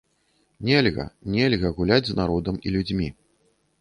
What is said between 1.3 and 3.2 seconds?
нельга гуляць з народам і людзьмі.